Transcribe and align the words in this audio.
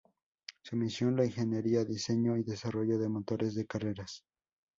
Su 0.63 0.75
misión: 0.77 1.15
La 1.15 1.25
ingeniería, 1.27 1.85
diseño 1.85 2.35
y 2.35 2.41
desarrollo 2.41 2.97
de 2.97 3.07
motores 3.07 3.53
de 3.53 3.67
carreras. 3.67 4.25